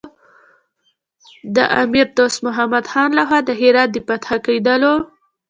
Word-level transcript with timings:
د 1.55 1.57
امیر 1.81 2.07
دوست 2.17 2.39
محمد 2.45 2.85
خان 2.91 3.09
له 3.17 3.23
خوا 3.27 3.39
د 3.45 3.49
هرات 3.61 3.89
د 3.93 3.97
فتح 4.07 4.29
کېدلو. 4.45 4.93